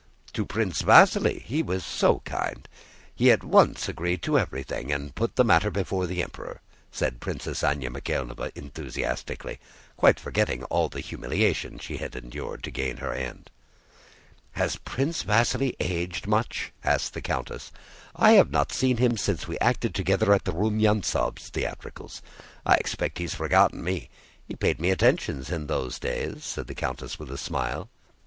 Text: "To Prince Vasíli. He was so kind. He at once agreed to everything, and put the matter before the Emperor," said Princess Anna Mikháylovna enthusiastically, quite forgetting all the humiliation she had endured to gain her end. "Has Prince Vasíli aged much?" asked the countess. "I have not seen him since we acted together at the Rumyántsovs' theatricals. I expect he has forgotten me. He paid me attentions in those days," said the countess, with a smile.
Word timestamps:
"To 0.33 0.47
Prince 0.47 0.81
Vasíli. 0.81 1.43
He 1.43 1.61
was 1.61 1.85
so 1.85 2.21
kind. 2.25 2.67
He 3.13 3.29
at 3.31 3.43
once 3.43 3.87
agreed 3.87 4.23
to 4.23 4.39
everything, 4.39 4.91
and 4.91 5.13
put 5.13 5.35
the 5.35 5.43
matter 5.43 5.69
before 5.69 6.07
the 6.07 6.23
Emperor," 6.23 6.59
said 6.91 7.19
Princess 7.19 7.63
Anna 7.63 7.91
Mikháylovna 7.91 8.49
enthusiastically, 8.55 9.59
quite 9.97 10.19
forgetting 10.19 10.63
all 10.63 10.89
the 10.89 11.01
humiliation 11.01 11.77
she 11.77 11.97
had 11.97 12.15
endured 12.15 12.63
to 12.63 12.71
gain 12.71 12.97
her 12.97 13.13
end. 13.13 13.51
"Has 14.53 14.77
Prince 14.77 15.23
Vasíli 15.23 15.75
aged 15.79 16.25
much?" 16.25 16.71
asked 16.83 17.13
the 17.13 17.21
countess. 17.21 17.71
"I 18.15 18.31
have 18.31 18.49
not 18.49 18.71
seen 18.73 18.97
him 18.97 19.17
since 19.17 19.47
we 19.47 19.59
acted 19.59 19.93
together 19.93 20.33
at 20.33 20.45
the 20.45 20.53
Rumyántsovs' 20.53 21.49
theatricals. 21.51 22.23
I 22.65 22.73
expect 22.73 23.19
he 23.19 23.25
has 23.25 23.35
forgotten 23.35 23.83
me. 23.83 24.09
He 24.47 24.55
paid 24.55 24.79
me 24.79 24.89
attentions 24.89 25.51
in 25.51 25.67
those 25.67 25.99
days," 25.99 26.43
said 26.43 26.65
the 26.65 26.73
countess, 26.73 27.19
with 27.19 27.29
a 27.31 27.37
smile. 27.37 27.87